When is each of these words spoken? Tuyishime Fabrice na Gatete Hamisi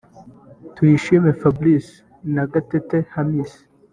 Tuyishime 0.75 1.29
Fabrice 1.41 1.91
na 2.33 2.43
Gatete 2.51 2.97
Hamisi 3.13 3.61